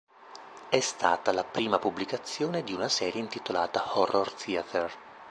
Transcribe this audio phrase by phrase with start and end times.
[0.69, 4.91] È stata la prima pubblicazione di una serie intitolata "Horror Theater".